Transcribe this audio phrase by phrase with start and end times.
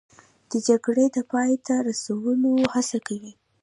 [0.49, 3.33] د جګړې د پای ته رسولو هڅه کوي